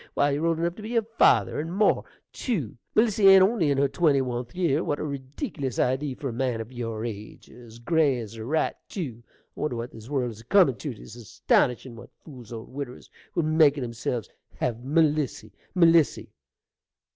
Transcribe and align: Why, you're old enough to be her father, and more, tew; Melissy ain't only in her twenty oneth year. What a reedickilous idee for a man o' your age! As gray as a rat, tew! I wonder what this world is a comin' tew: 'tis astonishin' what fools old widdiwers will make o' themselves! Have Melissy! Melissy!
Why, 0.15 0.31
you're 0.31 0.47
old 0.47 0.57
enough 0.57 0.73
to 0.77 0.81
be 0.81 0.95
her 0.95 1.03
father, 1.19 1.59
and 1.59 1.71
more, 1.71 2.05
tew; 2.33 2.75
Melissy 2.95 3.27
ain't 3.27 3.43
only 3.43 3.69
in 3.69 3.77
her 3.77 3.87
twenty 3.87 4.19
oneth 4.19 4.55
year. 4.55 4.83
What 4.83 4.97
a 4.99 5.03
reedickilous 5.03 5.77
idee 5.77 6.15
for 6.15 6.29
a 6.29 6.33
man 6.33 6.59
o' 6.59 6.65
your 6.71 7.05
age! 7.05 7.51
As 7.51 7.77
gray 7.77 8.17
as 8.17 8.33
a 8.33 8.43
rat, 8.43 8.79
tew! 8.89 9.21
I 9.55 9.59
wonder 9.59 9.75
what 9.75 9.91
this 9.91 10.09
world 10.09 10.31
is 10.31 10.41
a 10.41 10.45
comin' 10.45 10.73
tew: 10.77 10.95
'tis 10.95 11.15
astonishin' 11.15 11.95
what 11.95 12.09
fools 12.25 12.51
old 12.51 12.73
widdiwers 12.73 13.11
will 13.35 13.43
make 13.43 13.77
o' 13.77 13.81
themselves! 13.81 14.27
Have 14.55 14.83
Melissy! 14.83 15.51
Melissy! 15.75 16.31